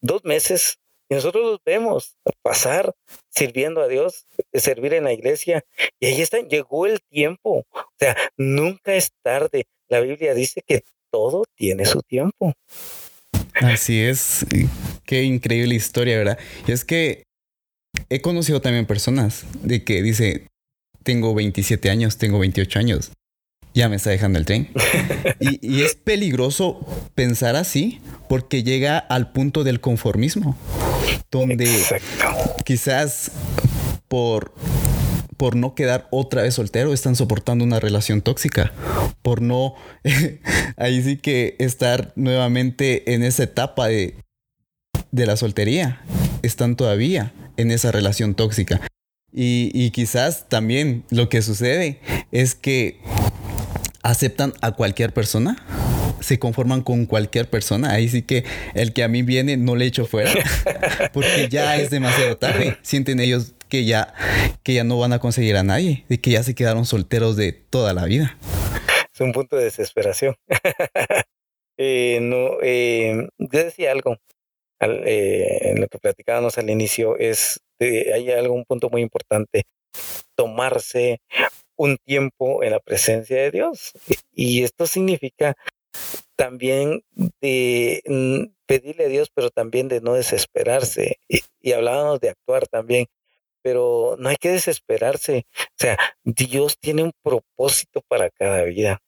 dos 0.00 0.24
meses 0.24 0.78
y 1.10 1.14
nosotros 1.16 1.44
los 1.44 1.60
vemos 1.64 2.16
pasar 2.40 2.94
sirviendo 3.28 3.82
a 3.82 3.88
Dios, 3.88 4.26
servir 4.54 4.94
en 4.94 5.04
la 5.04 5.12
iglesia. 5.12 5.64
Y 5.98 6.06
ahí 6.06 6.22
están, 6.22 6.48
llegó 6.48 6.86
el 6.86 7.00
tiempo. 7.10 7.66
O 7.72 7.92
sea, 7.98 8.16
nunca 8.36 8.94
es 8.94 9.10
tarde. 9.22 9.66
La 9.88 10.00
Biblia 10.00 10.34
dice 10.34 10.62
que 10.64 10.84
todo 11.10 11.44
tiene 11.56 11.84
su 11.84 12.00
tiempo. 12.02 12.52
Así 13.54 14.00
es. 14.00 14.46
Qué 15.04 15.24
increíble 15.24 15.74
historia, 15.74 16.16
¿verdad? 16.16 16.38
Y 16.68 16.70
es 16.70 16.84
que 16.84 17.24
he 18.08 18.20
conocido 18.20 18.60
también 18.60 18.86
personas 18.86 19.44
de 19.62 19.82
que 19.82 20.02
dice, 20.02 20.46
tengo 21.02 21.34
27 21.34 21.90
años, 21.90 22.18
tengo 22.18 22.38
28 22.38 22.78
años, 22.78 23.12
ya 23.74 23.88
me 23.88 23.96
está 23.96 24.10
dejando 24.10 24.38
el 24.38 24.44
tren. 24.44 24.68
y, 25.40 25.82
es 25.82 25.94
peligroso 25.94 26.86
pensar 27.14 27.56
así 27.56 28.00
porque 28.28 28.62
llega 28.62 28.98
al 28.98 29.32
punto 29.32 29.64
del 29.64 29.80
conformismo, 29.80 30.56
donde 31.30 31.68
quizás 32.64 33.32
por 34.08 34.54
por 35.36 35.56
no 35.56 35.74
quedar 35.74 36.06
otra 36.10 36.42
vez 36.42 36.52
soltero, 36.52 36.92
están 36.92 37.16
soportando 37.16 37.64
una 37.64 37.80
relación 37.80 38.20
tóxica, 38.20 38.74
por 39.22 39.40
no, 39.40 39.74
ahí 40.76 41.02
sí 41.02 41.16
que 41.16 41.56
estar 41.58 42.12
nuevamente 42.14 43.14
en 43.14 43.22
esa 43.22 43.44
etapa 43.44 43.88
de, 43.88 44.16
de 45.12 45.24
la 45.24 45.38
soltería, 45.38 46.02
están 46.42 46.76
todavía 46.76 47.32
en 47.56 47.70
esa 47.70 47.90
relación 47.90 48.34
tóxica. 48.34 48.82
Y, 49.32 49.70
y 49.72 49.92
quizás 49.92 50.46
también 50.50 51.04
lo 51.08 51.30
que 51.30 51.40
sucede 51.40 52.00
es 52.32 52.54
que 52.54 53.00
aceptan 54.02 54.52
a 54.60 54.72
cualquier 54.72 55.12
persona, 55.12 55.56
se 56.20 56.38
conforman 56.38 56.82
con 56.82 57.06
cualquier 57.06 57.48
persona. 57.48 57.92
Ahí 57.92 58.08
sí 58.08 58.22
que 58.22 58.44
el 58.74 58.92
que 58.92 59.02
a 59.02 59.08
mí 59.08 59.22
viene 59.22 59.56
no 59.56 59.76
le 59.76 59.86
echo 59.86 60.06
fuera, 60.06 60.32
porque 61.12 61.48
ya 61.48 61.76
es 61.76 61.90
demasiado 61.90 62.36
tarde. 62.36 62.76
Sienten 62.82 63.20
ellos 63.20 63.54
que 63.68 63.84
ya, 63.84 64.14
que 64.62 64.74
ya 64.74 64.84
no 64.84 64.98
van 64.98 65.12
a 65.12 65.18
conseguir 65.18 65.56
a 65.56 65.62
nadie, 65.62 66.04
de 66.08 66.20
que 66.20 66.30
ya 66.30 66.42
se 66.42 66.54
quedaron 66.54 66.86
solteros 66.86 67.36
de 67.36 67.52
toda 67.52 67.94
la 67.94 68.04
vida. 68.04 68.36
Es 69.12 69.20
un 69.20 69.32
punto 69.32 69.56
de 69.56 69.64
desesperación. 69.64 70.36
eh, 71.78 72.18
no, 72.20 72.58
eh, 72.62 73.28
yo 73.38 73.64
decía 73.64 73.92
algo 73.92 74.16
eh, 74.80 75.58
en 75.62 75.80
lo 75.80 75.88
que 75.88 75.98
platicábamos 75.98 76.58
al 76.58 76.70
inicio, 76.70 77.16
es 77.18 77.60
hay 77.80 78.30
algún 78.30 78.64
punto 78.66 78.90
muy 78.90 79.00
importante, 79.00 79.64
tomarse 80.34 81.20
un 81.80 81.96
tiempo 81.96 82.62
en 82.62 82.72
la 82.72 82.80
presencia 82.80 83.38
de 83.38 83.50
Dios. 83.50 83.92
Y 84.34 84.64
esto 84.64 84.86
significa 84.86 85.56
también 86.36 87.02
de 87.40 88.02
mm, 88.06 88.52
pedirle 88.66 89.06
a 89.06 89.08
Dios, 89.08 89.30
pero 89.34 89.48
también 89.48 89.88
de 89.88 90.02
no 90.02 90.12
desesperarse. 90.12 91.18
Y, 91.62 91.72
hablábamos 91.72 92.20
de 92.20 92.30
actuar 92.30 92.66
también, 92.68 93.06
pero 93.62 94.16
no 94.18 94.28
hay 94.28 94.36
que 94.36 94.50
desesperarse. 94.50 95.46
O 95.58 95.78
sea, 95.78 95.96
Dios 96.22 96.76
tiene 96.78 97.02
un 97.02 97.12
propósito 97.22 98.02
para 98.08 98.28
cada 98.28 98.62
vida. 98.64 98.98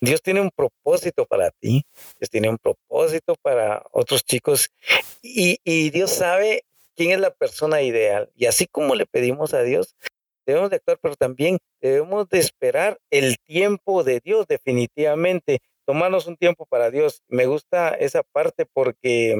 Dios 0.00 0.22
tiene 0.22 0.40
un 0.40 0.50
propósito 0.50 1.26
para 1.26 1.50
ti. 1.50 1.84
Dios 2.18 2.30
tiene 2.30 2.48
un 2.48 2.58
propósito 2.58 3.34
para 3.42 3.84
otros 3.92 4.24
chicos. 4.24 4.70
Y, 5.20 5.58
y 5.64 5.90
Dios 5.90 6.10
sabe 6.10 6.64
quién 6.96 7.10
es 7.10 7.20
la 7.20 7.34
persona 7.34 7.82
ideal. 7.82 8.30
Y 8.34 8.46
así 8.46 8.66
como 8.66 8.94
le 8.94 9.04
pedimos 9.04 9.52
a 9.52 9.62
Dios, 9.62 9.96
debemos 10.46 10.70
de 10.70 10.76
actuar, 10.76 10.98
pero 11.00 11.16
también 11.16 11.58
debemos 11.80 12.28
de 12.28 12.38
esperar 12.38 12.98
el 13.10 13.36
tiempo 13.38 14.04
de 14.04 14.20
Dios 14.20 14.46
definitivamente, 14.46 15.60
tomarnos 15.86 16.26
un 16.26 16.36
tiempo 16.36 16.66
para 16.66 16.90
Dios. 16.90 17.22
Me 17.28 17.46
gusta 17.46 17.90
esa 17.90 18.22
parte 18.22 18.66
porque 18.66 19.36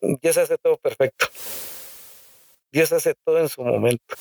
Dios 0.00 0.38
hace 0.38 0.56
todo 0.58 0.76
perfecto. 0.78 1.26
Dios 2.72 2.92
hace 2.92 3.14
todo 3.24 3.38
en 3.38 3.48
su 3.48 3.62
momento. 3.62 4.14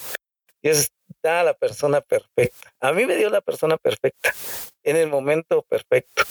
Dios 0.61 0.91
da 1.23 1.41
a 1.41 1.43
la 1.43 1.53
persona 1.53 2.01
perfecta. 2.01 2.73
A 2.79 2.91
mí 2.91 3.05
me 3.05 3.15
dio 3.15 3.29
la 3.29 3.41
persona 3.41 3.77
perfecta 3.77 4.33
en 4.83 4.97
el 4.97 5.07
momento 5.07 5.63
perfecto. 5.63 6.23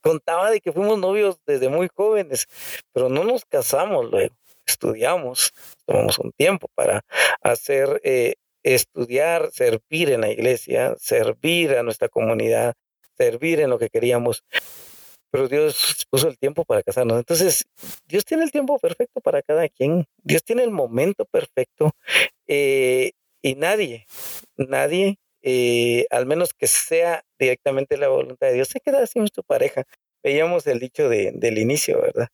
Contaba 0.00 0.50
de 0.50 0.60
que 0.60 0.72
fuimos 0.72 0.98
novios 0.98 1.38
desde 1.46 1.68
muy 1.68 1.88
jóvenes, 1.94 2.46
pero 2.92 3.08
no 3.08 3.24
nos 3.24 3.44
casamos 3.44 4.10
luego. 4.10 4.34
Estudiamos, 4.66 5.52
tomamos 5.86 6.18
un 6.18 6.32
tiempo 6.32 6.68
para 6.74 7.02
hacer 7.42 8.00
eh, 8.02 8.34
estudiar, 8.64 9.50
servir 9.52 10.10
en 10.10 10.22
la 10.22 10.30
iglesia, 10.30 10.96
servir 10.98 11.76
a 11.76 11.82
nuestra 11.82 12.08
comunidad, 12.08 12.74
servir 13.16 13.60
en 13.60 13.70
lo 13.70 13.78
que 13.78 13.90
queríamos. 13.90 14.42
Pero 15.30 15.48
Dios 15.48 16.06
puso 16.10 16.28
el 16.28 16.38
tiempo 16.38 16.64
para 16.64 16.82
casarnos. 16.82 17.18
Entonces, 17.18 17.64
Dios 18.06 18.24
tiene 18.24 18.44
el 18.44 18.50
tiempo 18.50 18.78
perfecto 18.78 19.20
para 19.20 19.42
cada 19.42 19.68
quien. 19.68 20.06
Dios 20.22 20.44
tiene 20.44 20.62
el 20.62 20.70
momento 20.70 21.24
perfecto. 21.26 21.92
Eh, 22.46 23.12
y 23.42 23.56
nadie, 23.56 24.06
nadie, 24.56 25.16
eh, 25.42 26.06
al 26.10 26.24
menos 26.24 26.54
que 26.54 26.66
sea 26.66 27.24
directamente 27.38 27.98
la 27.98 28.08
voluntad 28.08 28.46
de 28.46 28.54
Dios, 28.54 28.68
se 28.68 28.80
queda 28.80 29.06
sin 29.06 29.28
su 29.28 29.42
pareja. 29.42 29.84
Veíamos 30.22 30.66
el 30.66 30.78
dicho 30.78 31.10
del 31.10 31.58
inicio, 31.58 32.00
¿verdad? 32.00 32.28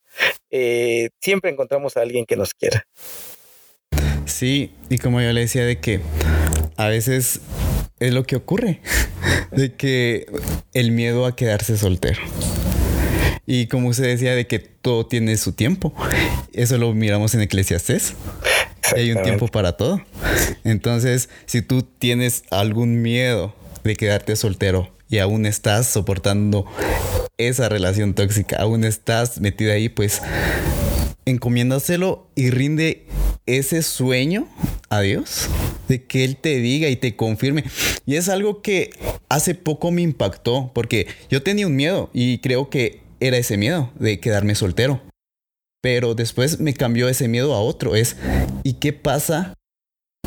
Eh, 0.51 1.11
siempre 1.21 1.51
encontramos 1.51 1.97
a 1.97 2.03
alguien 2.03 2.27
que 2.27 2.37
nos 2.37 2.55
quiera. 2.55 2.87
Sí, 4.31 4.73
y 4.89 4.99
como 4.99 5.21
yo 5.21 5.33
le 5.33 5.41
decía 5.43 5.65
de 5.65 5.79
que 5.79 6.01
a 6.77 6.87
veces 6.87 7.41
es 7.99 8.15
lo 8.15 8.25
que 8.25 8.37
ocurre, 8.37 8.81
de 9.51 9.75
que 9.75 10.27
el 10.73 10.93
miedo 10.93 11.27
a 11.27 11.37
quedarse 11.37 11.77
soltero. 11.77 12.23
Y 13.45 13.67
como 13.67 13.89
usted 13.89 14.05
decía 14.05 14.35
de 14.35 14.47
que 14.47 14.61
todo 14.61 15.07
tiene 15.07 15.37
su 15.37 15.53
tiempo, 15.53 15.93
eso 16.53 16.79
lo 16.79 16.95
miramos 16.95 17.35
en 17.35 17.41
Eclesiastes. 17.41 18.15
Hay 18.95 19.11
un 19.13 19.23
tiempo 19.23 19.49
para 19.49 19.77
todo. 19.77 20.01
Entonces, 20.65 21.29
si 21.47 21.61
tú 21.61 21.83
tienes 21.83 22.45
algún 22.51 23.03
miedo 23.03 23.55
de 23.83 23.97
quedarte 23.97 24.37
soltero 24.37 24.91
y 25.09 25.19
aún 25.19 25.47
estás 25.47 25.87
soportando 25.87 26.65
esa 27.39 27.69
relación 27.69 28.15
tóxica, 28.15 28.57
aún 28.57 28.85
estás 28.85 29.41
metida 29.41 29.73
ahí, 29.73 29.89
pues 29.89 30.23
encomiéndaselo 31.25 32.29
y 32.35 32.51
rinde 32.51 33.07
ese 33.47 33.83
sueño 33.83 34.49
a 34.89 35.01
Dios, 35.01 35.49
de 35.89 36.05
que 36.05 36.25
Él 36.25 36.37
te 36.37 36.59
diga 36.59 36.89
y 36.89 36.97
te 36.97 37.17
confirme. 37.17 37.65
Y 38.07 38.17
es 38.17 38.29
algo 38.29 38.63
que 38.63 38.91
hace 39.29 39.55
poco 39.55 39.91
me 39.91 40.03
impactó, 40.03 40.71
porque 40.75 41.07
yo 41.31 41.43
tenía 41.43 41.67
un 41.67 41.77
miedo 41.77 42.11
y 42.13 42.39
creo 42.39 42.71
que 42.71 43.01
era 43.21 43.37
ese 43.37 43.57
miedo 43.57 43.91
de 43.99 44.21
quedarme 44.21 44.55
soltero. 44.55 45.01
Pero 45.83 46.15
después 46.15 46.61
me 46.61 46.75
cambió 46.75 47.09
ese 47.09 47.29
miedo 47.29 47.55
a 47.55 47.61
otro. 47.61 47.97
Es, 47.97 48.17
¿y 48.65 48.75
qué 48.75 48.93
pasa 48.93 49.55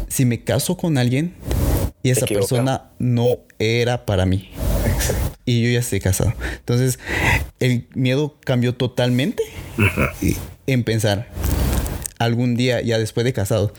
si 0.07 0.25
me 0.25 0.43
caso 0.43 0.77
con 0.77 0.97
alguien 0.97 1.35
y 2.01 2.09
esa 2.09 2.25
persona 2.25 2.91
no 2.99 3.37
era 3.59 4.05
para 4.05 4.25
mí? 4.25 4.49
Y 5.45 5.63
yo 5.63 5.69
ya 5.69 5.79
estoy 5.79 5.99
casado. 5.99 6.33
Entonces, 6.59 6.99
el 7.59 7.87
miedo 7.93 8.37
cambió 8.43 8.73
totalmente 8.73 9.43
en 10.67 10.83
pensar, 10.83 11.29
algún 12.19 12.55
día, 12.55 12.81
ya 12.81 12.97
después 12.97 13.23
de 13.23 13.33
casado, 13.33 13.73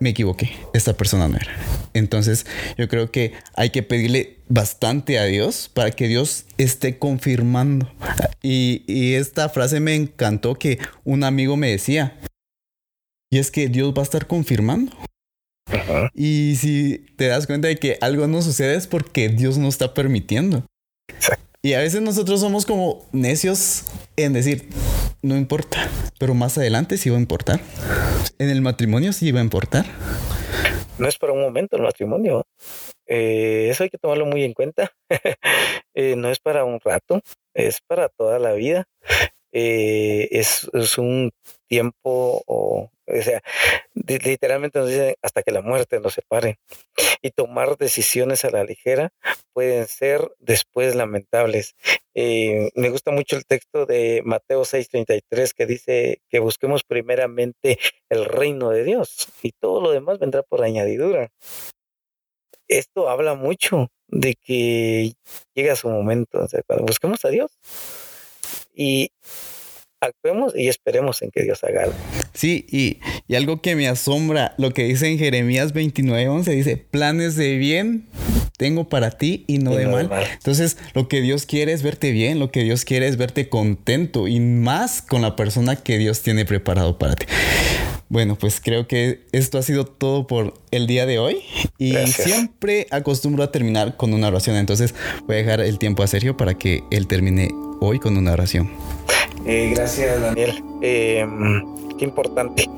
me 0.00 0.10
equivoqué, 0.10 0.52
esta 0.74 0.94
persona 0.94 1.28
no 1.28 1.36
era. 1.36 1.52
Entonces 1.94 2.46
yo 2.78 2.88
creo 2.88 3.10
que 3.10 3.34
hay 3.54 3.70
que 3.70 3.82
pedirle 3.82 4.38
bastante 4.48 5.18
a 5.18 5.24
Dios 5.24 5.70
para 5.72 5.90
que 5.90 6.08
Dios 6.08 6.46
esté 6.58 6.98
confirmando. 6.98 7.92
Y, 8.42 8.84
y, 8.86 9.14
esta 9.14 9.48
frase 9.48 9.80
me 9.80 9.94
encantó 9.94 10.54
que 10.54 10.78
un 11.04 11.22
amigo 11.22 11.56
me 11.56 11.70
decía, 11.70 12.18
y 13.30 13.38
es 13.38 13.50
que 13.50 13.68
Dios 13.68 13.94
va 13.96 14.00
a 14.00 14.04
estar 14.04 14.26
confirmando. 14.26 14.92
Y 16.14 16.56
si 16.56 17.06
te 17.16 17.28
das 17.28 17.46
cuenta 17.46 17.68
de 17.68 17.76
que 17.76 17.96
algo 18.00 18.26
no 18.26 18.42
sucede 18.42 18.74
es 18.74 18.86
porque 18.86 19.28
Dios 19.28 19.58
no 19.58 19.68
está 19.68 19.94
permitiendo. 19.94 20.66
Y 21.62 21.74
a 21.74 21.78
veces 21.78 22.02
nosotros 22.02 22.40
somos 22.40 22.66
como 22.66 23.06
necios 23.12 23.84
en 24.16 24.32
decir, 24.32 24.68
no 25.22 25.36
importa, 25.36 25.88
pero 26.18 26.34
más 26.34 26.58
adelante 26.58 26.98
sí 26.98 27.08
va 27.08 27.16
a 27.16 27.20
importar. 27.20 27.60
En 28.38 28.50
el 28.50 28.60
matrimonio 28.60 29.12
sí 29.12 29.30
va 29.30 29.40
a 29.40 29.44
importar. 29.44 29.86
No 30.98 31.08
es 31.08 31.16
para 31.16 31.32
un 31.32 31.40
momento 31.40 31.76
el 31.76 31.82
matrimonio. 31.82 32.44
Eh, 33.06 33.68
eso 33.70 33.84
hay 33.84 33.90
que 33.90 33.98
tomarlo 33.98 34.26
muy 34.26 34.44
en 34.44 34.52
cuenta. 34.52 34.92
Eh, 35.94 36.16
no 36.16 36.30
es 36.30 36.40
para 36.40 36.64
un 36.64 36.80
rato, 36.80 37.20
es 37.52 37.82
para 37.86 38.08
toda 38.08 38.38
la 38.38 38.54
vida. 38.54 38.86
Eh, 39.52 40.28
es, 40.30 40.66
un 40.96 41.30
tiempo, 41.68 42.42
o, 42.46 42.90
o 43.06 43.22
sea, 43.22 43.42
literalmente 43.94 44.78
nos 44.78 44.88
dicen 44.88 45.14
hasta 45.20 45.42
que 45.42 45.50
la 45.50 45.60
muerte 45.60 46.00
nos 46.00 46.14
separe. 46.14 46.58
Y 47.20 47.30
tomar 47.30 47.76
decisiones 47.76 48.46
a 48.46 48.50
la 48.50 48.64
ligera 48.64 49.10
pueden 49.52 49.86
ser 49.86 50.32
después 50.38 50.94
lamentables. 50.94 51.74
Eh, 52.14 52.70
me 52.74 52.90
gusta 52.90 53.10
mucho 53.10 53.36
el 53.36 53.46
texto 53.46 53.86
de 53.86 54.22
Mateo 54.24 54.64
6:33 54.64 55.54
que 55.54 55.66
dice 55.66 56.20
que 56.28 56.40
busquemos 56.40 56.84
primeramente 56.84 57.78
el 58.10 58.26
reino 58.26 58.70
de 58.70 58.84
Dios 58.84 59.28
y 59.42 59.52
todo 59.52 59.80
lo 59.80 59.90
demás 59.92 60.18
vendrá 60.18 60.42
por 60.42 60.62
añadidura. 60.62 61.30
Esto 62.68 63.08
habla 63.08 63.34
mucho 63.34 63.88
de 64.08 64.34
que 64.34 65.12
llega 65.54 65.76
su 65.76 65.88
momento, 65.88 66.38
o 66.40 66.48
sea, 66.48 66.62
cuando 66.66 66.84
busquemos 66.86 67.24
a 67.24 67.28
Dios 67.30 67.50
y 68.74 69.10
actuemos 70.02 70.52
y 70.56 70.68
esperemos 70.68 71.22
en 71.22 71.30
que 71.30 71.42
Dios 71.42 71.62
haga 71.64 71.84
algo. 71.84 71.94
Sí, 72.34 72.66
y, 72.68 72.98
y 73.28 73.36
algo 73.36 73.62
que 73.62 73.76
me 73.76 73.88
asombra, 73.88 74.54
lo 74.58 74.72
que 74.72 74.84
dice 74.84 75.08
en 75.08 75.18
Jeremías 75.18 75.74
29:11, 75.74 76.44
dice, 76.44 76.76
planes 76.76 77.36
de 77.36 77.56
bien 77.56 78.06
tengo 78.58 78.88
para 78.88 79.10
ti 79.10 79.44
y 79.48 79.58
no, 79.58 79.72
y 79.72 79.78
de, 79.78 79.84
no 79.86 79.92
mal. 79.92 80.02
de, 80.04 80.08
mal. 80.08 80.24
Entonces, 80.32 80.76
lo 80.94 81.08
que 81.08 81.20
Dios 81.20 81.46
quiere 81.46 81.72
es 81.72 81.82
verte 81.82 82.10
bien, 82.12 82.38
lo 82.38 82.50
que 82.50 82.62
Dios 82.62 82.84
quiere 82.84 83.08
es 83.08 83.16
verte 83.16 83.48
contento 83.48 84.28
y 84.28 84.40
más 84.40 85.02
con 85.02 85.22
la 85.22 85.36
persona 85.36 85.76
que 85.76 85.98
Dios 85.98 86.22
tiene 86.22 86.44
preparado 86.44 86.98
para 86.98 87.14
ti. 87.14 87.26
Bueno, 88.12 88.36
pues 88.36 88.60
creo 88.62 88.86
que 88.86 89.24
esto 89.32 89.56
ha 89.56 89.62
sido 89.62 89.86
todo 89.86 90.26
por 90.26 90.52
el 90.70 90.86
día 90.86 91.06
de 91.06 91.18
hoy 91.18 91.38
y 91.78 91.92
Gracias. 91.92 92.28
siempre 92.28 92.86
acostumbro 92.90 93.42
a 93.42 93.50
terminar 93.50 93.96
con 93.96 94.12
una 94.12 94.28
oración. 94.28 94.56
Entonces 94.56 94.94
voy 95.26 95.36
a 95.36 95.38
dejar 95.38 95.60
el 95.62 95.78
tiempo 95.78 96.02
a 96.02 96.06
Sergio 96.06 96.36
para 96.36 96.52
que 96.52 96.84
él 96.90 97.06
termine 97.06 97.48
hoy 97.80 97.98
con 97.98 98.18
una 98.18 98.32
oración. 98.32 98.70
Eh, 99.46 99.72
gracias, 99.74 100.20
Daniel. 100.20 100.62
Eh, 100.82 101.26
qué 101.98 102.04
importante. 102.04 102.68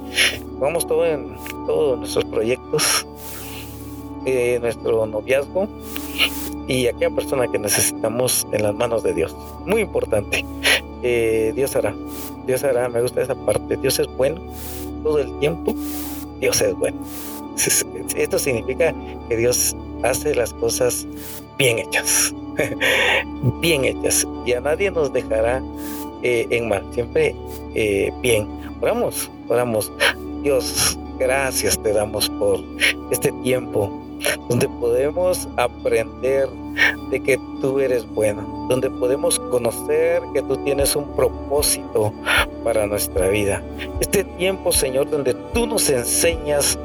Vamos 0.61 0.87
todo 0.87 1.05
en 1.05 1.35
todos 1.67 1.99
nuestros 1.99 2.25
proyectos, 2.27 3.05
eh, 4.27 4.61
nuestro 4.63 5.05
noviazgo 5.05 5.69
y 6.69 6.87
aquella 6.87 7.11
persona 7.11 7.51
que 7.51 7.59
necesitamos 7.59 8.47
en 8.53 8.63
las 8.63 8.75
manos 8.77 9.03
de 9.03 9.13
Dios. 9.15 9.35
Muy 9.67 9.81
importante. 9.81 10.45
Eh, 11.03 11.53
Dios 11.57 11.75
hará. 11.75 11.93
Dios 12.47 12.63
hará. 12.63 12.89
Me 12.89 13.03
gusta 13.03 13.21
esa 13.21 13.35
parte. 13.35 13.77
Dios 13.77 13.99
es 13.99 14.07
bueno 14.17 14.41
todo 15.05 15.21
el 15.21 15.39
tiempo. 15.39 15.73
Dios 16.41 16.61
es 16.61 16.75
bueno. 16.75 16.99
Esto 18.17 18.39
significa 18.39 18.93
que 19.29 19.37
Dios 19.37 19.77
hace 20.03 20.35
las 20.35 20.53
cosas 20.55 21.07
bien 21.57 21.79
hechas. 21.79 22.35
bien 23.61 23.85
hechas. 23.85 24.27
Y 24.45 24.53
a 24.55 24.61
nadie 24.61 24.91
nos 24.91 25.13
dejará 25.13 25.63
eh, 26.23 26.47
en 26.51 26.69
mal. 26.69 26.85
Siempre 26.93 27.37
eh, 27.75 28.13
bien. 28.21 28.49
Oramos, 28.81 29.31
oramos. 29.49 29.93
Dios, 30.43 30.99
gracias 31.19 31.81
te 31.83 31.93
damos 31.93 32.29
por 32.29 32.61
este 33.13 33.31
tiempo 33.45 34.04
donde 34.49 34.69
podemos 34.69 35.49
aprender 35.57 36.49
de 37.11 37.21
que 37.21 37.39
tú 37.61 37.79
eres 37.79 38.07
bueno, 38.15 38.67
donde 38.69 38.91
podemos 38.91 39.39
conocer 39.39 40.23
que 40.33 40.43
tú 40.43 40.57
tienes 40.59 40.97
un 40.97 41.05
propósito 41.15 42.13
para 42.63 42.87
nuestra 42.87 43.29
vida. 43.29 43.63
Este 44.01 44.25
tiempo, 44.25 44.73
Señor, 44.73 45.11
donde 45.11 45.35
tú 45.53 45.67
nos 45.67 45.89
enseñas 45.91 46.79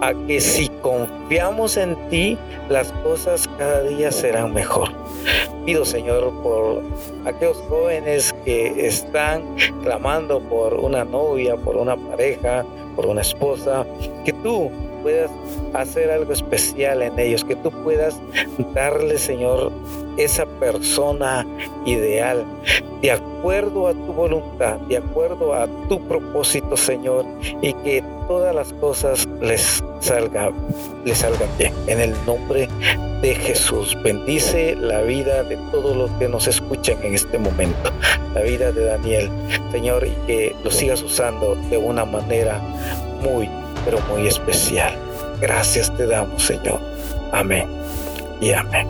a 0.00 0.12
que 0.26 0.40
si 0.40 0.68
confiamos 0.82 1.76
en 1.76 1.96
ti, 2.08 2.38
las 2.68 2.92
cosas 3.04 3.48
cada 3.58 3.82
día 3.82 4.12
serán 4.12 4.52
mejor. 4.52 4.90
Pido, 5.64 5.84
Señor, 5.84 6.32
por 6.42 6.82
aquellos 7.24 7.56
jóvenes 7.68 8.34
que 8.44 8.86
están 8.86 9.42
clamando 9.82 10.40
por 10.40 10.74
una 10.74 11.04
novia, 11.04 11.56
por 11.56 11.76
una 11.76 11.96
pareja, 11.96 12.64
por 12.94 13.06
una 13.06 13.22
esposa, 13.22 13.86
que 14.24 14.32
tú 14.32 14.70
puedas 15.02 15.30
hacer 15.74 16.10
algo 16.10 16.32
especial 16.32 17.02
en 17.02 17.18
ellos, 17.18 17.44
que 17.44 17.56
tú 17.56 17.70
puedas 17.70 18.16
darle, 18.74 19.18
Señor, 19.18 19.72
esa 20.16 20.46
persona 20.46 21.46
ideal, 21.86 22.44
de 23.00 23.10
acuerdo 23.10 23.88
a 23.88 23.92
tu 23.92 24.12
voluntad, 24.12 24.76
de 24.88 24.98
acuerdo 24.98 25.54
a 25.54 25.66
tu 25.88 26.00
propósito, 26.06 26.76
Señor, 26.76 27.24
y 27.60 27.72
que 27.74 28.04
todas 28.28 28.54
las 28.54 28.72
cosas 28.74 29.28
les 29.40 29.82
salgan, 30.00 30.52
les 31.04 31.18
salgan 31.18 31.48
bien. 31.58 31.72
En 31.86 32.00
el 32.00 32.14
nombre 32.26 32.68
de 33.22 33.34
Jesús, 33.34 33.96
bendice 34.02 34.76
la 34.76 35.00
vida 35.02 35.42
de 35.44 35.56
todos 35.70 35.96
los 35.96 36.10
que 36.12 36.28
nos 36.28 36.46
escuchan 36.46 36.96
en 37.02 37.14
este 37.14 37.38
momento, 37.38 37.90
la 38.34 38.42
vida 38.42 38.72
de 38.72 38.84
Daniel, 38.84 39.30
Señor, 39.70 40.06
y 40.06 40.26
que 40.26 40.56
lo 40.62 40.70
sigas 40.70 41.02
usando 41.02 41.54
de 41.70 41.78
una 41.78 42.04
manera 42.04 42.60
muy, 43.22 43.48
pero 43.84 44.00
muy 44.10 44.26
especial. 44.26 44.94
Gracias 45.40 45.94
te 45.96 46.06
damos, 46.06 46.42
Señor. 46.44 46.80
Amén 47.32 47.68
y 48.40 48.52
amén. 48.52 48.88